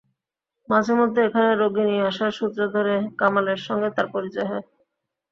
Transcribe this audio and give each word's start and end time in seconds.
মাঝেমধ্যে 0.69 1.19
এখানে 1.23 1.51
রোগী 1.53 1.83
নিয়ে 1.85 2.07
আসার 2.09 2.31
সূত্র 2.37 2.59
ধরে 2.75 2.95
কামালের 3.19 3.59
সঙ্গে 3.67 3.89
তাঁর 3.95 4.07
পরিচয় 4.15 4.47
হয়। 4.51 4.65